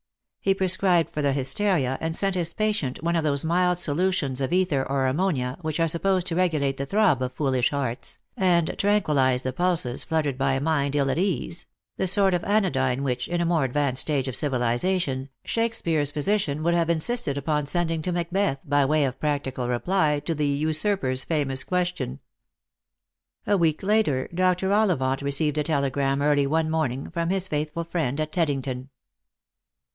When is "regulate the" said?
6.35-6.87